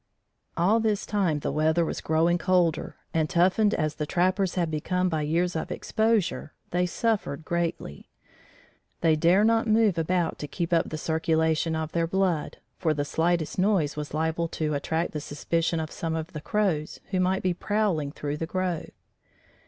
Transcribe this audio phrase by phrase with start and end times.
[0.57, 5.09] All this time the weather was growing colder, and, toughened as the trappers had become
[5.09, 8.09] by years of exposure, they suffered greatly.
[9.01, 13.05] They dare not move about to keep up the circulation of their blood, for the
[13.05, 17.43] slightest noise was liable to attract the suspicion of some of the Crows who might
[17.43, 18.89] be prowling through the grove.